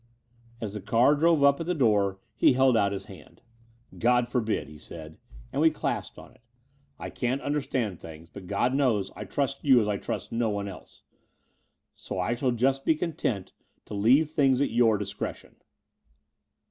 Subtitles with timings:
[0.59, 3.43] As the car drove up at the door he held out his hand.
[3.99, 5.19] "God forbid," he said;
[5.53, 6.41] and we clasped on it
[6.97, 10.67] "I can't understand things: but God knows I trust you as I trust no one
[10.67, 11.03] else.
[11.93, 13.53] So I shall just be content
[13.85, 15.57] to leave things at your discretion."